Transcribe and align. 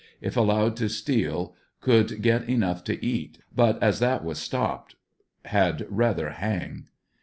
If 0.19 0.35
allowed 0.35 0.77
to 0.77 0.89
steal 0.89 1.53
could 1.79 2.23
get 2.23 2.49
enough 2.49 2.83
to 2.85 3.05
eat, 3.05 3.37
but 3.55 3.77
as 3.83 3.99
that 3.99 4.23
was 4.23 4.39
stopped 4.39 4.95
had 5.45 5.85
rather 5.91 6.31
hang. 6.31 6.87